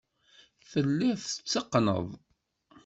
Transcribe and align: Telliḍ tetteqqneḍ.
Telliḍ 0.69 1.19
tetteqqneḍ. 1.23 2.07